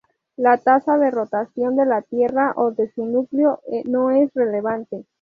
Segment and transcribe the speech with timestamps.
[0.35, 5.05] La tasa de rotación de la Tierra, o de su núcleo, no es relevante.